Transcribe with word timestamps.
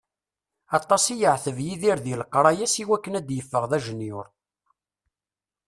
Aṭas 0.77 1.03
i 1.13 1.15
yeεteb 1.21 1.57
Yidir 1.65 1.99
di 2.05 2.13
leqraya-s 2.19 2.75
iwakken 2.83 3.17
ad 3.19 3.25
d-iffeɣ 3.27 3.63
d 3.71 3.71
ajenyur. 3.77 4.27